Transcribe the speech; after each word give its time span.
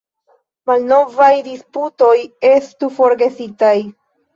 Malnovaj 0.71 1.29
disputoj 1.49 2.17
estu 2.57 2.95
forgesitaj. 3.01 3.81